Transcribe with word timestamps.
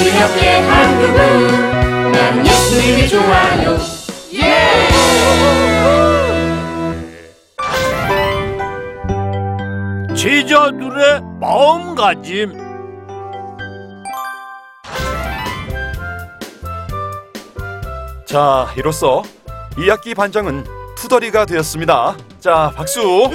우리 0.00 0.10
함께 0.10 0.58
한 0.60 0.98
그분 1.00 2.12
나는 2.12 2.46
예수님이 2.46 3.08
좋아요 3.08 3.76
예! 4.34 4.88
제자들의 10.14 11.20
마음가짐 11.40 12.68
자, 18.26 18.72
이로써 18.76 19.22
2학기 19.76 20.14
반장은 20.14 20.64
투덜이가 20.96 21.46
되었습니다. 21.46 22.16
자, 22.40 22.72
박수. 22.76 23.00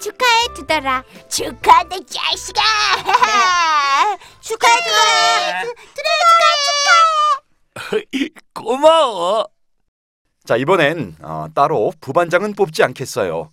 축하해 0.00 0.46
두더라. 0.54 1.02
축하한다 1.28 1.96
자식아 2.08 2.60
축하해 4.42 5.64
축하해 7.94 8.28
고마워 8.54 9.46
자, 10.44 10.56
이번엔 10.56 11.16
어, 11.22 11.46
따로 11.54 11.92
부반장은 12.00 12.54
뽑지 12.54 12.82
않겠어요. 12.82 13.50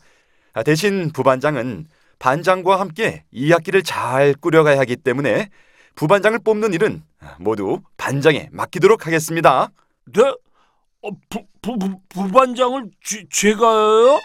아, 0.54 0.64
대신 0.64 1.12
부반장은 1.12 1.88
반장과 2.18 2.80
함께 2.80 3.24
2학기를 3.34 3.86
잘 3.86 4.34
꾸려가야 4.34 4.80
하기 4.80 4.96
때문에 4.98 5.50
부반장을 5.96 6.40
뽑는 6.40 6.74
일은 6.74 7.04
모두 7.38 7.82
반장에 7.98 8.50
맡기도록 8.52 9.06
하겠습니다. 9.06 9.70
네? 10.14 10.24
어, 10.24 11.10
부, 11.30 11.46
부, 11.62 11.78
부, 11.78 12.00
부반장을 12.10 12.90
제, 13.04 13.24
제가요? 13.32 14.20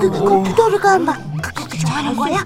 그, 0.00 0.10
그 0.10 0.42
두더리가 0.44 0.98
막 0.98 1.20
그렇게 1.42 1.78
좋아하는 1.78 2.14
거야? 2.14 2.44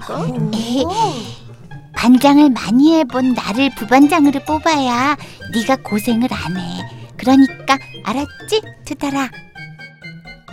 반장을 1.97 2.51
많이 2.51 2.95
해본 2.95 3.33
나를 3.33 3.71
부반장으로 3.75 4.39
뽑아야 4.41 5.17
네가 5.51 5.77
고생을 5.77 6.29
안 6.31 6.55
해. 6.55 6.83
그러니까 7.17 7.79
알았지, 8.03 8.61
두더라? 8.85 9.27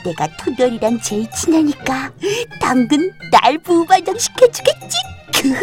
내가 0.06 0.26
투덜이랑 0.38 0.98
제일 1.02 1.30
친하니까 1.30 2.10
당근 2.60 3.12
날 3.30 3.58
부반장 3.58 4.16
시켜주겠지 4.18 4.98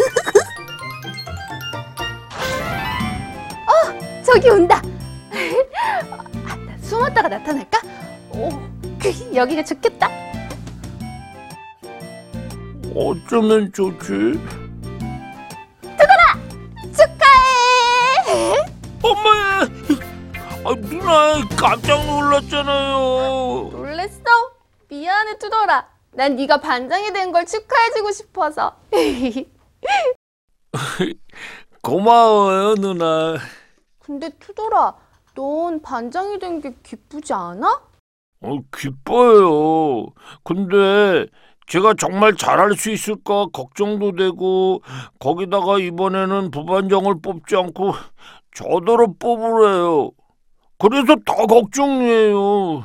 저기 4.24 4.50
온다. 4.50 4.80
숨었다가 6.80 7.28
나타날까? 7.28 7.80
오, 8.30 8.50
그, 9.00 9.34
여기가 9.34 9.64
좋겠다. 9.64 10.08
어쩌면 12.94 13.72
좋지? 13.72 14.61
깜짝 21.62 22.04
놀랐잖아요 22.06 23.68
놀랬어? 23.70 24.22
미안해 24.88 25.38
투덜아. 25.38 25.86
난 26.14 26.36
네가 26.36 26.60
반장이 26.60 27.12
된 27.12 27.32
걸 27.32 27.46
축하해주고 27.46 28.10
싶어서. 28.10 28.76
고마워요 31.82 32.74
누나 32.74 33.36
근데 34.00 34.28
투덜아, 34.38 34.94
넌 35.34 35.80
반장이 35.80 36.38
된 36.38 36.60
게 36.60 36.74
기쁘지 36.82 37.32
않아? 37.32 37.80
어, 38.42 38.58
기뻐요 38.76 40.06
근데 40.44 41.26
제가 41.68 41.94
정말 41.94 42.36
잘할 42.36 42.74
수 42.76 42.90
있을까 42.90 43.46
걱정도 43.52 44.12
되고 44.12 44.82
거기다가 45.20 45.78
이번에는 45.78 46.50
부반장을 46.50 47.20
뽑지 47.22 47.56
않고 47.56 47.92
저더러 48.54 49.14
뽑으래요 49.18 50.10
그래서 50.82 51.14
더 51.24 51.46
걱정이에요 51.46 52.84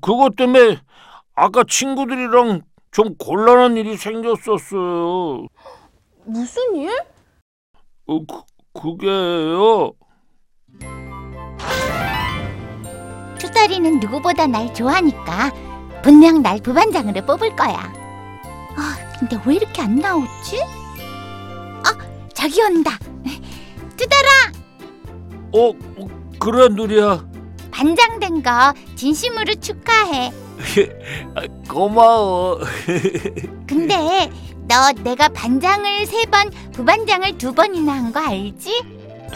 그것 0.00 0.36
때문에 0.36 0.78
아까 1.34 1.64
친구들이랑 1.68 2.62
좀 2.92 3.16
곤란한 3.16 3.76
일이 3.76 3.96
생겼었어요 3.96 5.48
무슨 6.24 6.76
일? 6.76 6.90
어, 8.06 8.20
그, 8.20 8.42
그게요 8.80 9.92
투덜이는 13.40 13.98
누구보다 13.98 14.46
날 14.46 14.72
좋아하니까 14.72 15.52
분명 16.02 16.42
날 16.42 16.60
부반장으로 16.60 17.24
뽑을 17.26 17.54
거야. 17.56 17.76
아, 17.76 19.18
근데 19.18 19.36
왜 19.44 19.56
이렇게 19.56 19.82
안 19.82 19.96
나오지? 19.96 20.60
아, 21.84 22.28
저기 22.34 22.62
온다. 22.62 22.92
투덜아, 23.96 24.52
어, 25.52 25.70
어, 25.70 26.17
그래 26.38 26.68
누리야 26.68 27.24
반장 27.70 28.18
된 28.20 28.42
거 28.42 28.72
진심으로 28.96 29.54
축하해. 29.56 30.32
아, 31.36 31.42
고마워 31.68 32.58
근데 33.66 34.30
너 34.66 34.92
내가 35.02 35.28
반장을 35.28 36.06
세 36.06 36.24
번, 36.26 36.50
부반장을 36.72 37.38
두 37.38 37.52
번이나 37.54 37.92
한 37.92 38.12
거 38.12 38.20
알지? 38.20 38.82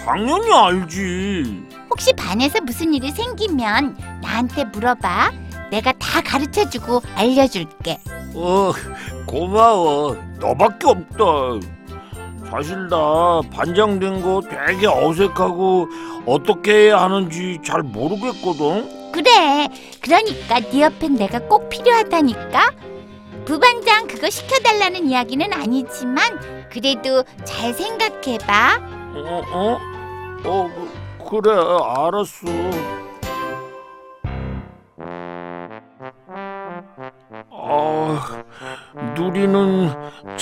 당연히 0.05 0.53
알지 0.53 1.63
혹시 1.91 2.13
반에서 2.15 2.61
무슨 2.63 2.93
일이 2.95 3.11
생기면 3.11 3.97
나한테 4.23 4.65
물어봐. 4.65 5.33
내가 5.71 5.93
다 5.93 6.21
가르쳐주고 6.23 7.03
알려줄게. 7.15 7.99
어, 8.35 8.73
고마워. 9.27 10.17
너밖에 10.41 10.87
없다. 10.89 11.25
사실 12.53 12.87
나 12.89 13.41
반장 13.51 13.99
된 13.99 14.21
거 14.23 14.43
되게 14.43 14.87
어색하고 14.87 15.89
어떻게 16.27 16.73
해야 16.87 17.01
하는지 17.01 17.59
잘 17.65 17.83
모르겠거든. 17.83 19.11
그래. 19.11 19.69
그러니까 20.03 20.61
네 20.61 20.83
옆엔 20.83 21.15
내가 21.17 21.39
꼭 21.41 21.71
필요하다니까. 21.71 22.71
부반장 23.47 24.07
그거 24.07 24.29
시켜달라는 24.29 25.09
이야기는 25.09 25.51
아니지만 25.53 26.69
그래도 26.71 27.25
잘 27.45 27.73
생각해봐. 27.73 28.81
어, 29.15 29.43
어? 29.53 29.79
어, 30.45 30.71
그- 30.75 31.41
그래, 31.41 31.53
알았어. 31.55 32.47
아, 37.51 38.45
누리는 39.17 39.91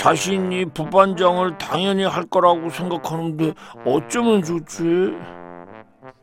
자신이 0.01 0.65
부반장을 0.73 1.59
당연히 1.59 2.03
할 2.05 2.25
거라고 2.25 2.71
생각하는데 2.71 3.53
어쩌면 3.85 4.41
좋지? 4.43 5.13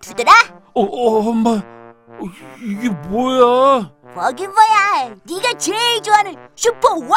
두더라 0.01 0.33
어, 0.75 0.83
어 0.83 1.29
엄마, 1.31 1.51
어, 1.51 2.21
이게 2.61 2.89
뭐야? 2.89 3.93
뭐긴 4.17 4.51
뭐야 4.51 5.15
네가 5.23 5.53
제일 5.59 6.03
좋아하는 6.03 6.35
슈퍼 6.57 6.95
왕 6.95 7.11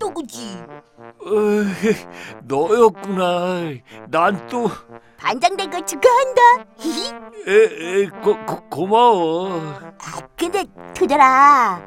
핫도그지 0.00 0.58
어, 0.98 2.40
너였구나. 2.44 3.72
난 4.08 4.46
또, 4.48 4.70
반장 5.18 5.54
된 5.58 5.70
거 5.70 5.84
축하한다 5.84 6.40
히히 6.78 7.08
에, 7.46 8.04
에, 8.04 8.06
고, 8.22 8.38
고, 8.46 8.68
고마워. 8.70 9.50
아, 9.50 10.20
근데 10.34 10.64
두더라 10.94 11.86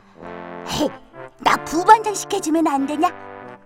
헤, 0.67 0.87
나 1.39 1.55
부반장 1.65 2.13
시켜주면 2.13 2.67
안 2.67 2.85
되냐? 2.85 3.09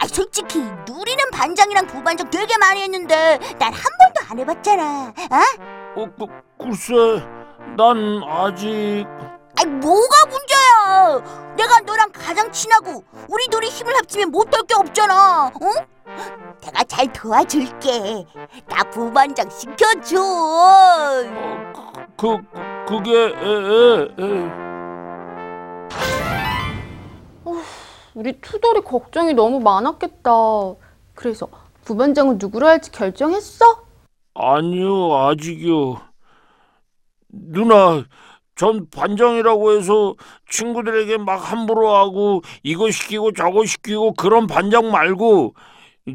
아, 0.04 0.08
솔직히 0.08 0.60
누리는 0.60 1.32
반장이랑 1.32 1.88
부반장 1.88 2.30
되게 2.30 2.58
많이 2.58 2.82
했는데 2.84 3.40
난 3.58 3.72
한 3.74 3.84
번도 4.00 4.22
안 4.30 4.40
해봤잖아 4.40 5.14
어? 5.32 6.02
어, 6.02 6.06
그, 6.18 6.26
글쎄, 6.60 6.94
난 7.78 8.22
아직, 8.28 9.06
아이 9.58 9.66
뭐가 9.66 10.26
문제야 10.30 11.56
내가 11.56 11.80
너랑 11.82 12.12
가장 12.12 12.52
친하고 12.52 13.06
우리 13.30 13.48
둘이 13.48 13.70
힘을 13.70 13.96
합치면 13.96 14.32
못할 14.32 14.64
게 14.64 14.76
없잖아 14.76 15.48
어? 15.48 16.14
내가 16.62 16.84
잘 16.84 17.08
도와줄게 17.14 18.26
나 18.68 18.84
부반장 18.92 19.50
시켜줘 19.50 20.22
어, 20.22 21.74
그, 22.18 22.38
그, 22.38 22.96
그게, 22.98 23.14
에, 23.14 23.30
에, 23.30 24.02
에. 24.20 24.63
우리 28.24 28.40
투덜이 28.40 28.80
걱정이 28.84 29.34
너무 29.34 29.60
많았겠다. 29.60 30.32
그래서 31.14 31.50
부반장은 31.84 32.38
누구로 32.38 32.66
할지 32.66 32.90
결정했어? 32.90 33.84
아니요, 34.34 35.14
아직이요. 35.14 36.00
누나, 37.28 38.06
전 38.56 38.90
반장이라고 38.90 39.74
해서 39.74 40.16
친구들에게 40.50 41.18
막 41.18 41.36
함부로 41.36 41.94
하고 41.94 42.42
이거 42.64 42.90
시키고 42.90 43.34
저거 43.34 43.66
시키고 43.66 44.14
그런 44.14 44.48
반장 44.48 44.90
말고 44.90 45.54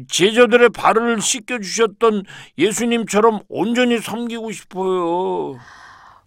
제자들의 0.07 0.69
발을 0.69 1.21
씻겨 1.21 1.59
주셨던 1.59 2.23
예수님처럼 2.57 3.41
온전히 3.49 3.99
섬기고 3.99 4.51
싶어요. 4.51 5.59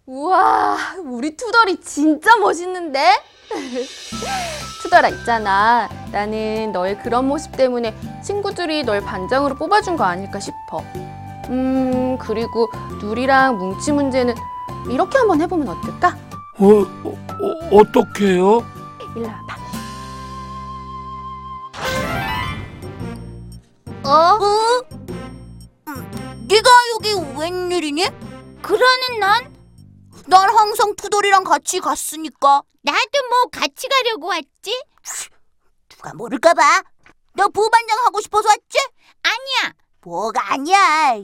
우와, 0.05 0.77
우리 1.05 1.37
투덜이 1.37 1.79
진짜 1.79 2.35
멋있는데? 2.35 3.23
투덜아 4.81 5.07
있잖아. 5.07 5.87
나는 6.11 6.73
너의 6.73 6.99
그런 6.99 7.25
모습 7.25 7.55
때문에 7.55 7.95
친구들이 8.21 8.83
널 8.83 8.99
반장으로 8.99 9.55
뽑아준 9.55 9.95
거 9.95 10.03
아닐까 10.03 10.41
싶어. 10.41 10.83
음, 11.49 12.17
그리고 12.17 12.69
누리랑 13.01 13.57
뭉치 13.57 13.93
문제는 13.93 14.35
이렇게 14.91 15.17
한번 15.17 15.39
해보면 15.39 15.69
어떨까? 15.69 16.17
어, 16.59 16.65
어, 16.65 17.09
어 17.09 17.77
어떻게요? 17.77 18.65
일로 19.15 19.27
와봐. 19.27 19.55
어? 24.03 24.09
어? 24.09 24.81
음, 25.87 26.45
네가 26.49 26.69
여기 26.93 27.39
웬일이니? 27.39 28.05
그러는 28.61 29.19
넌 29.21 29.52
난 30.27 30.49
항상 30.49 30.95
투덜이랑 30.95 31.43
같이 31.43 31.79
갔으니까 31.79 32.63
나도 32.81 33.27
뭐 33.29 33.45
같이 33.51 33.87
가려고 33.87 34.27
왔지? 34.27 34.83
누가 35.89 36.13
모를까봐. 36.13 36.83
너 37.33 37.47
부반장 37.49 37.97
하고 38.05 38.21
싶어서 38.21 38.47
왔지? 38.47 38.77
아니야. 39.23 39.73
뭐가 40.01 40.53
아니야. 40.53 41.17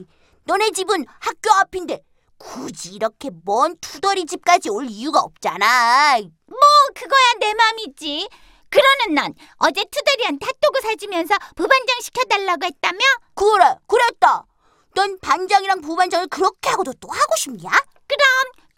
너네 0.44 0.70
집은 0.70 1.06
학교 1.18 1.50
앞인데 1.52 2.02
굳이 2.38 2.92
이렇게 2.92 3.30
먼 3.44 3.76
투덜이 3.80 4.26
집까지 4.26 4.68
올 4.70 4.86
이유가 4.86 5.20
없잖아. 5.20 6.18
뭐 6.46 6.58
그거야 6.94 7.32
내 7.38 7.54
맘이지. 7.54 8.28
그러는 8.68 9.14
넌 9.14 9.34
어제 9.56 9.84
투덜이한테 9.90 10.46
핫도그 10.46 10.80
사주면서 10.82 11.34
부반장 11.56 12.00
시켜달라고 12.00 12.66
했다며? 12.66 12.98
그래, 13.34 13.74
그랬다. 13.86 14.46
넌 14.94 15.18
반장이랑 15.20 15.80
부반장을 15.80 16.28
그렇게 16.28 16.70
하고도 16.70 16.92
또 17.00 17.08
하고 17.08 17.36
싶냐? 17.36 17.70
그 18.06 18.16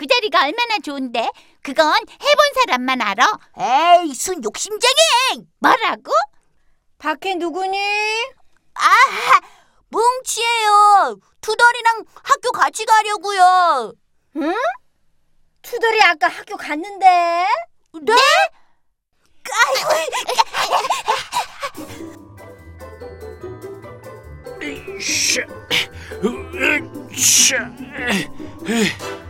자리가 0.09 0.45
얼마나 0.45 0.79
좋은데? 0.79 1.31
그건 1.63 1.87
해본 2.11 2.55
사람만 2.55 3.01
알아. 3.01 3.39
에이, 3.59 4.15
순 4.15 4.43
욕심쟁이! 4.45 4.95
뭐라고? 5.59 6.13
밖에 6.99 7.35
누구니? 7.35 7.79
아하, 8.75 9.41
뭉치예요. 9.89 11.17
투덜이랑 11.41 12.05
학교 12.23 12.51
같이 12.53 12.85
가려고요. 12.85 13.93
투덜이 15.63 16.03
아까 16.03 16.29
학교 16.29 16.57
갔는데. 16.57 17.47
네? 18.01 18.13
샤, 25.01 25.43
으, 26.23 27.15
샤, 27.17 27.57
에, 28.69 29.22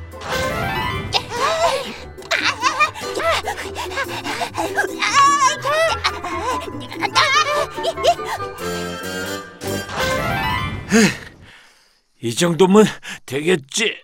이 12.21 12.35
정도면 12.35 12.85
되겠지. 13.27 14.01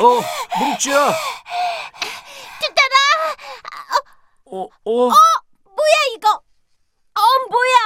어, 0.00 0.20
뭉치야. 0.58 1.12
투덜아, 2.60 2.96
어, 4.46 4.62
어, 4.62 4.68
뭐야 5.64 5.96
이거? 6.14 6.30
어 6.30 7.22
뭐야? 7.50 7.76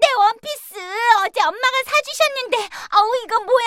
내 0.00 0.06
원피스 0.18 0.74
어제 1.26 1.40
엄마가 1.42 1.82
사주셨는데, 1.86 2.56
어우 2.96 3.16
이거 3.24 3.40
뭐야? 3.40 3.66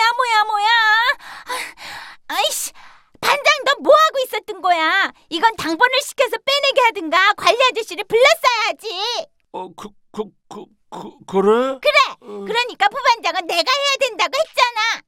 아이씨, 2.28 2.72
반장 3.20 3.44
너 3.64 3.70
뭐 3.82 3.94
하고 3.94 4.18
있었던 4.26 4.60
거야? 4.60 5.10
이건 5.30 5.56
당번을 5.56 6.00
시켜서 6.02 6.36
빼내게 6.44 6.82
하든가 7.00 7.32
관리 7.34 7.58
아저씨를 7.70 8.04
불렀어야지. 8.04 9.26
어, 9.52 9.68
그, 9.74 9.88
그, 10.12 10.24
그, 10.48 10.64
그, 10.90 11.10
그래? 11.26 11.78
그래. 11.80 11.98
어. 12.20 12.44
그러니까 12.46 12.88
부반장은 12.88 13.46
내가 13.46 13.72
해야 13.72 13.96
된다고 14.08 14.32
했잖아. 14.38 15.02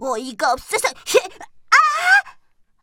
어이가 0.00 0.52
없어서. 0.52 0.88
아! 0.88 1.76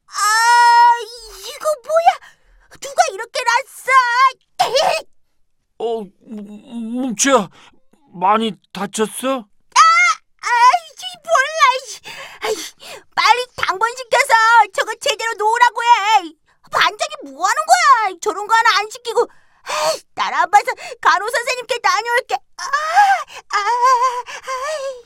아, 0.05 0.99
이거 1.01 1.65
뭐야? 1.85 2.79
누가 2.79 3.01
이렇게 3.13 3.39
났어? 3.43 3.91
어, 5.79 6.01
뭉- 6.21 6.91
뭉치야, 7.01 7.49
많이 8.13 8.51
다쳤어? 8.73 9.45
아이씨, 10.41 11.05
몰라. 11.23 11.75
이씨. 11.83 11.99
아이, 12.41 12.55
빨리 13.15 13.45
당번 13.55 13.89
시켜서 13.95 14.33
저거 14.73 14.93
제대로 14.95 15.33
놓으라고 15.33 15.81
해. 15.83 16.31
반장이 16.71 17.31
뭐 17.31 17.47
하는 17.47 17.61
거야? 17.65 18.17
저런 18.21 18.45
거 18.47 18.53
하나 18.55 18.79
안 18.79 18.89
시키고. 18.89 19.21
에이, 19.69 20.01
나라 20.15 20.41
안 20.43 20.49
봐서 20.51 20.65
간호 21.01 21.29
선생님께 21.29 21.77
다녀올게. 21.79 22.35
아, 22.35 22.63
아, 23.53 23.57
아이. 24.41 25.03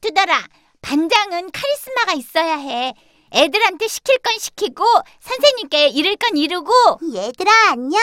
두더라, 0.00 0.46
반장은 0.80 1.50
카리스마가 1.50 2.12
있어야 2.14 2.56
해. 2.56 2.94
애들한테 3.32 3.88
시킬 3.88 4.18
건 4.18 4.38
시키고 4.38 4.84
선생님께 5.20 5.82
이를 5.96 6.14
건 6.16 6.36
이루고 6.36 6.70
얘들아 7.14 7.50
안녕. 7.70 7.98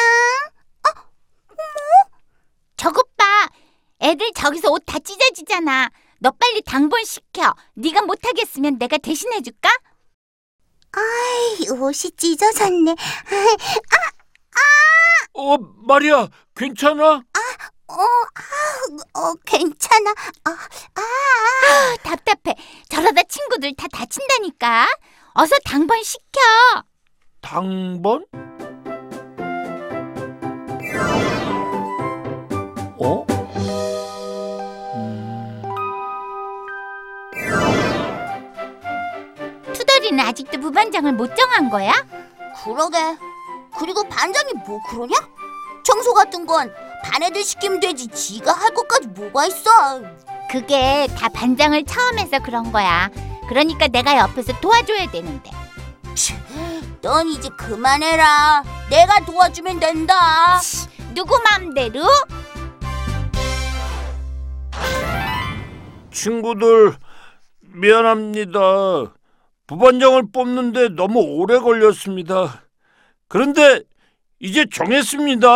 저것 2.75 3.05
봐. 3.15 3.23
애들 4.01 4.31
저기서 4.33 4.71
옷 4.71 4.83
다 4.87 4.97
찢어지잖아. 4.97 5.91
너 6.17 6.31
빨리 6.31 6.63
당번 6.63 7.03
시켜. 7.05 7.53
네가 7.75 8.01
못하겠으면 8.01 8.79
내가 8.79 8.97
대신해 8.97 9.41
줄까? 9.43 9.69
아이, 10.91 11.69
옷이 11.69 12.09
찢어졌네. 12.17 12.95
어, 15.35 15.57
마리아, 15.85 16.27
괜찮아? 16.55 17.05
어, 17.13 17.21
아, 17.93 19.19
어, 19.19 19.33
괜찮아. 19.45 20.15
아, 20.45 20.49
아. 20.49 21.01
아, 21.01 21.95
답답해. 22.01 22.55
저러다 22.89 23.21
친구들 23.29 23.75
다 23.75 23.87
다친다니까. 23.87 24.87
어서 25.35 25.55
당번 25.63 26.01
시켜. 26.01 26.39
당번? 27.43 28.25
어? 32.99 33.25
음, 34.95 35.61
투덜이는 39.73 40.19
아직도 40.19 40.59
부반장을 40.59 41.11
못 41.13 41.35
정한 41.35 41.69
거야? 41.69 41.91
그러게. 42.63 42.97
그리고 43.77 44.03
반장이 44.07 44.53
뭐 44.65 44.79
그러냐? 44.89 45.13
청소 45.83 46.13
같은 46.13 46.45
건 46.45 46.71
반 47.03 47.21
애들 47.21 47.43
시키면 47.43 47.81
되지. 47.81 48.07
지가 48.07 48.53
할 48.53 48.73
것까지 48.73 49.09
뭐가 49.09 49.45
있어? 49.47 50.01
그게 50.49 51.05
다 51.17 51.27
반장을 51.27 51.83
처음 51.85 52.17
해서 52.17 52.39
그런 52.39 52.71
거야. 52.71 53.09
그러니까 53.49 53.87
내가 53.87 54.17
옆에서 54.17 54.53
도와줘야 54.61 55.11
되는데. 55.11 55.51
넌 57.03 57.27
이제 57.27 57.49
그만해라. 57.49 58.63
내가 58.89 59.25
도와주면 59.25 59.77
된다. 59.81 60.61
누구 61.13 61.37
맘대로? 61.43 62.01
친구들, 66.11 66.95
미안합니다. 67.59 69.13
부반장을 69.67 70.31
뽑는데 70.31 70.89
너무 70.95 71.19
오래 71.19 71.59
걸렸습니다. 71.59 72.63
그런데 73.27 73.81
이제 74.39 74.65
정했습니다. 74.73 75.49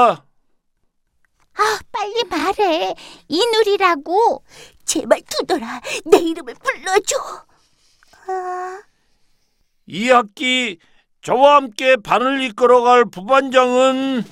아, 1.59 1.79
빨리 1.93 2.23
말해. 2.25 2.93
이누리라고. 3.29 4.43
제발 4.83 5.21
두더라. 5.29 5.79
내 6.11 6.17
이름을 6.17 6.55
불러줘. 6.55 7.15
아, 8.27 8.81
이 9.85 10.09
학기 10.09 10.79
저와 11.27 11.55
함께 11.57 11.97
반을 11.97 12.41
이끌어갈 12.41 13.03
부반장은 13.03 14.23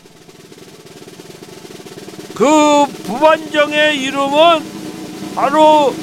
그 2.37 2.85
부반장의 3.03 4.01
이름은 4.01 5.35
바로 5.35 5.93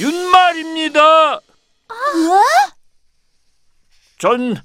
윤말입니다. 0.00 1.40
전 4.16 4.56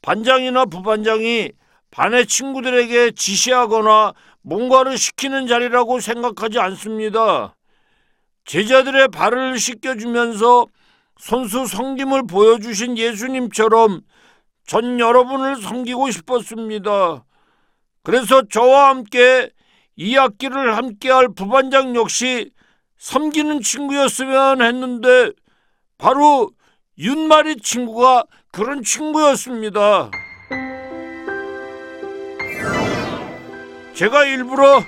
반장이나 0.00 0.64
부반장이 0.64 1.50
반의 1.90 2.26
친구들에게 2.26 3.10
지시하거나 3.10 4.14
뭔가를 4.40 4.96
시키는 4.96 5.46
자리라고 5.46 6.00
생각하지 6.00 6.58
않습니다. 6.60 7.54
제자들의 8.46 9.08
발을 9.08 9.58
씻겨주면서 9.58 10.64
선수 11.18 11.66
섬김을 11.66 12.26
보여주신 12.26 12.96
예수님처럼 12.96 14.00
전 14.66 14.98
여러분을 14.98 15.56
섬기고 15.56 16.10
싶었습니다. 16.10 17.24
그래서 18.02 18.42
저와 18.48 18.90
함께 18.90 19.50
이 19.96 20.16
학기를 20.16 20.76
함께할 20.76 21.28
부반장 21.34 21.94
역시 21.96 22.50
섬기는 22.98 23.60
친구였으면 23.60 24.62
했는데 24.62 25.30
바로 25.98 26.50
윤마리 26.98 27.56
친구가 27.56 28.24
그런 28.52 28.82
친구였습니다. 28.82 30.10
제가 33.94 34.24
일부러 34.24 34.82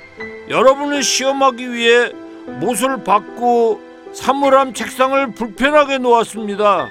여러분을 0.48 1.02
시험하기 1.02 1.72
위해 1.72 2.12
못을 2.60 3.04
받고 3.04 3.80
사물함 4.12 4.72
책상을 4.72 5.32
불편하게 5.34 5.98
놓았습니다. 5.98 6.88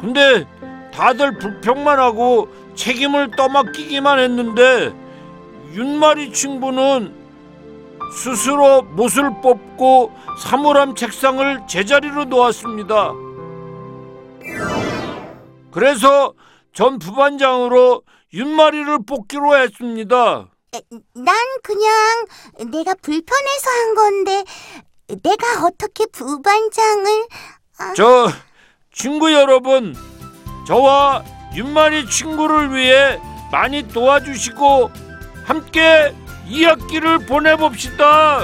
근데 0.00 0.44
다들 0.92 1.38
불평만 1.38 1.98
하고 1.98 2.48
책임을 2.74 3.32
떠맡기기만 3.36 4.18
했는데 4.18 4.92
윤마리 5.72 6.32
친구는 6.32 7.14
스스로 8.12 8.82
못을 8.82 9.30
뽑고 9.42 10.12
사물함 10.38 10.94
책상을 10.94 11.66
제자리로 11.66 12.26
놓았습니다. 12.26 13.12
그래서 15.70 16.34
전 16.74 16.98
부반장으로 16.98 18.02
윤마리를 18.34 18.98
뽑기로 19.06 19.56
했습니다. 19.56 20.48
난 21.14 21.36
그냥 21.62 21.90
내가 22.70 22.94
불편해서 23.00 23.70
한 23.70 23.94
건데 23.94 24.44
내가 25.22 25.66
어떻게 25.66 26.06
부반장을 26.06 27.26
저 27.96 28.28
친구 28.90 29.32
여러분, 29.32 29.94
저와 30.66 31.24
윤마리 31.54 32.08
친구를 32.08 32.74
위해 32.74 33.20
많이 33.50 33.86
도와주시고 33.86 34.90
함께 35.44 36.14
이 36.46 36.64
학기를 36.64 37.26
보내봅시다. 37.26 38.40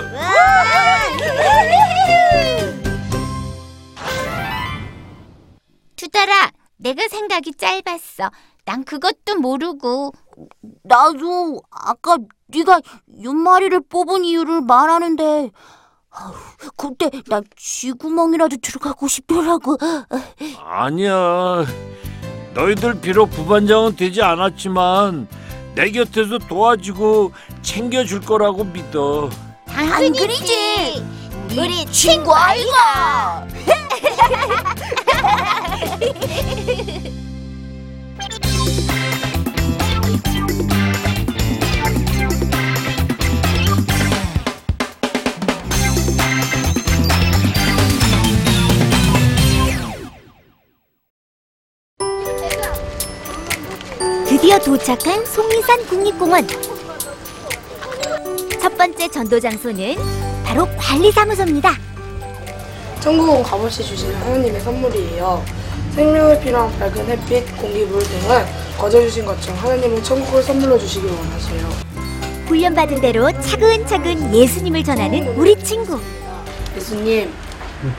투덜아, 5.97 6.51
내가 6.77 7.09
생각이 7.09 7.55
짧았어. 7.55 8.31
난 8.65 8.85
그것도 8.85 9.37
모르고. 9.41 10.13
나도 10.85 11.61
아까 11.71 12.19
네가 12.49 12.81
윤마리를 13.19 13.81
뽑은 13.89 14.25
이유를 14.25 14.63
말하는데 14.63 15.51
아휴, 16.11 16.35
그때 16.77 17.11
나 17.29 17.41
쥐구멍이라도 17.57 18.57
들어가고 18.63 19.09
싶더라고. 19.09 19.77
아니야. 20.65 21.65
너희들 22.59 23.01
비록 23.01 23.31
부반장은 23.31 23.95
되지 23.95 24.21
않았지만 24.21 25.29
내 25.77 25.93
곁에서 25.93 26.39
도와주고 26.39 27.33
챙겨줄 27.63 28.23
거라고 28.23 28.65
믿어. 28.65 29.31
안 29.69 30.13
그리지? 30.13 31.05
우리 31.57 31.87
친구 31.87 32.35
아이가. 32.35 33.47
도착한 54.89 55.23
속리산 55.27 55.85
국립공원. 55.87 56.47
첫 58.59 58.75
번째 58.79 59.07
전도 59.09 59.39
장소는 59.39 59.97
바로 60.43 60.67
관리사무소입니다. 60.79 61.75
천국은 62.99 63.43
값없이 63.43 63.85
주시는 63.85 64.15
하나님의 64.15 64.59
선물이에요. 64.63 65.45
생명을 65.95 66.41
필요한 66.41 66.73
밝은 66.79 67.05
햇빛, 67.07 67.55
공기, 67.59 67.85
물 67.85 68.03
등은 68.03 68.47
거저 68.79 69.03
주신 69.03 69.27
것처럼 69.27 69.59
하나님은 69.59 70.03
천국을 70.03 70.43
선물로 70.43 70.79
주시길 70.79 71.11
원하세요. 71.11 71.69
훈련받은 72.47 73.03
대로 73.03 73.31
차근차근 73.43 74.35
예수님을 74.35 74.85
전하는 74.85 75.29
우리 75.37 75.55
친구. 75.63 76.01
예수님, 76.75 77.31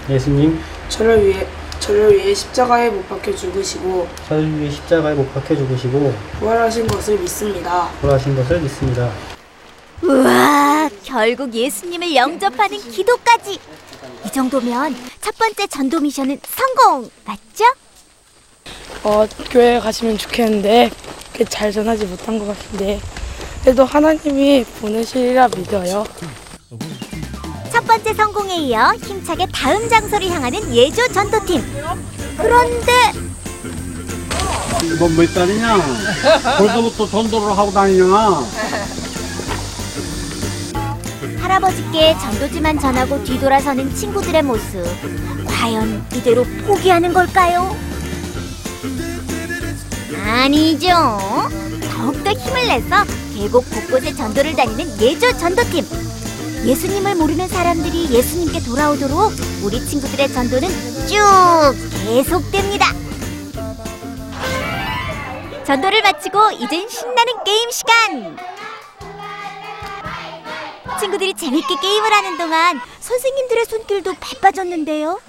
예수님, 0.10 0.60
저를 0.90 1.28
위해 1.28 1.46
저를 1.90 2.16
위해 2.16 2.36
십자가에 2.36 2.88
못 2.92 3.10
박혀 3.10 3.36
죽으시고 3.36 4.08
저를 4.28 4.60
위해 4.60 4.70
십자가에 4.70 5.16
못 5.16 5.34
박혀 5.34 5.56
죽으시고 5.56 6.14
부활하신 6.40 6.86
것을 6.86 7.18
믿습니다. 7.18 7.90
돌아가신 8.00 8.36
것을 8.36 8.62
믿습니다. 8.62 9.12
우와, 10.04 10.88
결국 11.04 11.52
예수님을 11.52 12.14
영접하는 12.14 12.78
기도까지. 12.78 13.58
이 14.24 14.32
정도면 14.32 14.96
첫 15.20 15.36
번째 15.36 15.66
전도 15.66 16.00
미션은 16.00 16.40
성공, 16.48 17.10
맞죠? 17.26 17.66
어, 19.04 19.26
교회 19.50 19.80
가시면 19.80 20.20
좋겠는데 20.20 20.92
그게 21.32 21.44
잘 21.44 21.72
전하지 21.72 22.06
못한 22.06 22.38
것 22.38 22.46
같은데 22.46 23.00
그래도 23.64 23.84
하나님이 23.84 24.64
보내시리라 24.80 25.48
믿어요. 25.48 26.06
첫 27.80 27.88
번째 27.88 28.14
성공에 28.14 28.56
이어 28.58 28.94
힘차게 29.02 29.48
다음 29.54 29.88
장소를 29.88 30.30
향하는 30.30 30.76
예조 30.76 31.08
전도팀. 31.14 31.64
그런데 32.36 32.92
너몇 35.00 35.30
살이냐? 35.30 35.78
벌써부터 36.58 37.08
전도를 37.08 37.58
하고 37.58 37.72
다니냐? 37.72 38.44
할아버지께 41.40 42.18
전도지만 42.20 42.82
전하고 42.82 43.24
뒤돌아서는 43.24 43.96
친구들의 43.96 44.44
모습. 44.44 44.84
과연 45.48 46.06
이대로 46.14 46.44
포기하는 46.68 47.14
걸까요? 47.14 47.74
아니죠. 50.28 50.90
더욱더 51.94 52.32
힘을 52.32 52.68
내서 52.68 53.06
계곡 53.34 53.70
곳곳에 53.70 54.14
전도를 54.14 54.54
다니는 54.58 55.00
예조 55.00 55.38
전도팀. 55.38 56.09
예수님을 56.66 57.16
모르는 57.16 57.48
사람들이 57.48 58.12
예수님께 58.14 58.60
돌아오도록 58.64 59.32
우리 59.64 59.84
친구들의 59.86 60.28
전도는 60.30 60.68
쭉 61.08 61.16
계속됩니다. 62.06 62.88
전도를 65.66 66.02
마치고 66.02 66.52
이젠 66.52 66.88
신나는 66.90 67.34
게임 67.46 67.70
시간. 67.72 68.38
친구들이 71.00 71.34
재밌게 71.34 71.76
게임을 71.82 72.12
하는 72.12 72.38
동안 72.38 72.80
선생님들의 73.00 73.66
손길도 73.66 74.16
바빠졌는데요. 74.20 75.20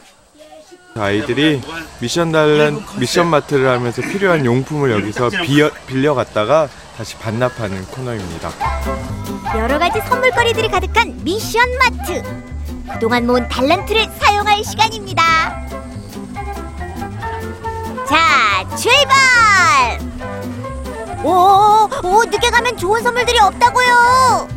아이들이 0.97 1.63
미션 2.01 2.33
달란 2.33 2.85
미션 2.99 3.29
마트를 3.29 3.69
하면서 3.69 4.03
필요한 4.03 4.45
용품을 4.45 4.91
여기서 4.91 5.31
비어, 5.31 5.71
빌려갔다가 5.87 6.69
다시 7.01 7.17
반납하는 7.17 7.87
코너입니다. 7.87 8.51
여러 9.57 9.79
가지 9.79 10.03
선물거리들이 10.03 10.69
가득한 10.69 11.19
미션 11.25 11.67
마트. 11.79 12.23
그동안 12.93 13.27
모은 13.27 13.49
달란트를 13.49 14.07
사용할 14.21 14.63
시간입니다. 14.63 15.23
자, 18.07 18.69
출발! 18.77 19.99
오, 21.25 21.89
오, 22.05 22.25
늦게 22.27 22.51
가면 22.51 22.77
좋은 22.77 23.03
선물들이 23.03 23.39
없다고요. 23.39 24.49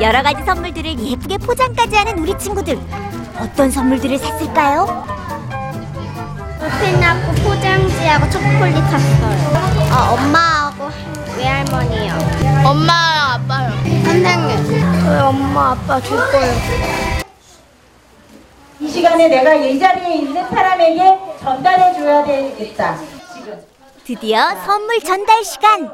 여러 0.00 0.22
가지 0.22 0.44
선물들을 0.44 0.96
예쁘게 0.96 1.38
포장까지 1.38 1.96
하는 1.96 2.20
우리 2.20 2.38
친구들. 2.38 2.78
어떤 3.40 3.68
선물들을 3.68 4.16
샀을까요? 4.16 5.11
페나고 6.80 7.32
포장지하고 7.42 8.30
초콜릿 8.30 8.76
샀어요. 8.76 9.92
어, 9.92 10.14
엄마하고 10.14 10.90
외할머니요. 11.36 12.14
엄마랑 12.64 13.30
아빠요. 13.32 13.70
선생님. 14.04 15.02
저희 15.04 15.20
엄마 15.20 15.72
아빠 15.72 16.00
줄 16.00 16.16
거예요. 16.16 16.54
이 18.80 18.88
시간에 18.88 19.28
내가 19.28 19.54
이 19.54 19.78
자리에 19.78 20.16
있는 20.16 20.48
사람에게 20.48 21.18
전달해 21.40 21.92
줘야 21.94 22.24
되겠다. 22.24 22.96
드디어 24.04 24.50
선물 24.66 25.00
전달 25.00 25.44
시간. 25.44 25.90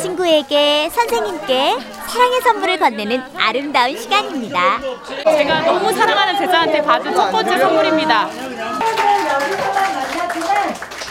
친구에게 0.00 0.88
선생님께 0.90 1.76
사랑의 2.06 2.40
선물을 2.42 2.78
건네는 2.78 3.22
아름다운 3.36 3.96
시간입니다. 3.98 4.80
제가 5.24 5.60
너무 5.62 5.92
사랑하는 5.92 6.38
제자한테 6.38 6.82
받은 6.82 7.14
첫 7.14 7.30
번째 7.30 7.58
선물입니다. 7.58 8.28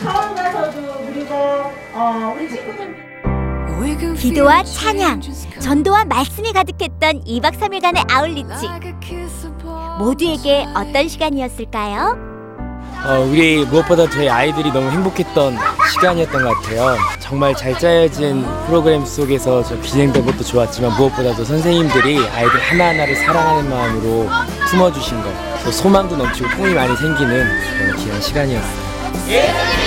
처음 0.04 0.36
가서도 0.36 1.06
그리고 1.14 1.36
어, 1.94 2.36
우리 2.36 2.50
친구들 2.50 3.12
기도와 4.16 4.64
찬양, 4.64 5.22
전도와 5.60 6.06
말씀이 6.06 6.54
가득했던 6.54 7.24
2박 7.24 7.60
3일간의 7.60 8.12
아울리치. 8.12 8.70
모두에게 9.98 10.66
어떤 10.76 11.08
시간이었을까요? 11.08 12.18
어, 13.04 13.28
우리 13.28 13.66
무엇보다 13.66 14.08
저희 14.10 14.30
아이들이 14.30 14.72
너무 14.72 14.90
행복했던 14.92 15.58
시간이었던 15.94 16.44
것 16.44 16.62
같아요. 16.62 16.96
정말 17.20 17.56
잘 17.56 17.78
짜여진 17.78 18.46
프로그램 18.68 19.04
속에서 19.04 19.64
저 19.64 19.80
진행된 19.82 20.26
것도 20.26 20.44
좋았지만 20.44 20.96
무엇보다도 20.98 21.44
선생님들이 21.44 22.20
아이들 22.30 22.60
하나하나를 22.62 23.16
사랑하는 23.16 23.70
마음으로 23.70 24.30
품어주신 24.70 25.22
것 25.24 25.51
또 25.64 25.72
소망도 25.72 26.16
넘치고 26.18 26.50
꿈이 26.58 26.74
많이 26.74 26.96
생기는 26.98 27.48
그런 27.78 27.96
귀한 27.98 28.22
시간이었어요. 28.22 28.92
예 29.30 29.81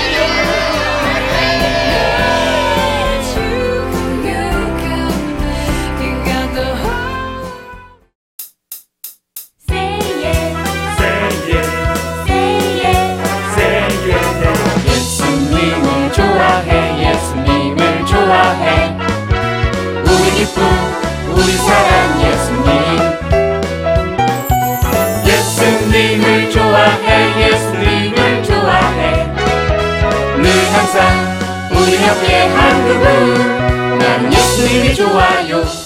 그분 32.87 33.99
나는 33.99 34.33
예수님이 34.33 34.95
좋아요 34.95 35.84